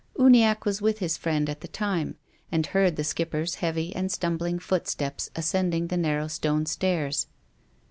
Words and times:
Uniacke 0.17 0.65
was 0.65 0.81
with 0.81 0.97
his 0.97 1.15
friend 1.15 1.47
at 1.47 1.61
the 1.61 1.67
time, 1.67 2.15
and 2.51 2.65
heard 2.65 2.95
the 2.95 3.03
Skipper's 3.03 3.53
heavy 3.61 3.95
and 3.95 4.11
stumbling 4.11 4.57
footsteps 4.57 5.29
ascending 5.35 5.89
the 5.89 5.95
narrow 5.97 6.27
stone 6.27 6.65
stairs. 6.65 7.27